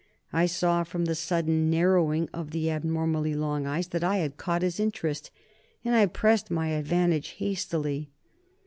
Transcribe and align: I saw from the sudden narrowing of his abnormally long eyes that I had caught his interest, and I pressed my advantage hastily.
I 0.33 0.47
saw 0.47 0.83
from 0.83 1.05
the 1.05 1.13
sudden 1.13 1.69
narrowing 1.69 2.27
of 2.33 2.51
his 2.53 2.69
abnormally 2.69 3.35
long 3.35 3.67
eyes 3.67 3.89
that 3.89 4.03
I 4.03 4.17
had 4.17 4.35
caught 4.35 4.63
his 4.63 4.79
interest, 4.79 5.29
and 5.85 5.93
I 5.93 6.07
pressed 6.07 6.49
my 6.49 6.69
advantage 6.69 7.33
hastily. 7.37 8.09